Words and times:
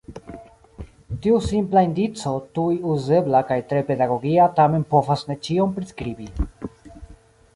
Tiu 1.25 1.35
simpla 1.47 1.83
indico, 1.87 2.31
tuj 2.57 2.79
uzebla 2.95 3.43
kaj 3.51 3.59
tre 3.73 3.83
pedagogia 3.91 4.47
tamen 4.61 4.89
povas 4.95 5.23
ne 5.33 5.39
ĉion 5.49 5.77
priskribi. 5.79 6.31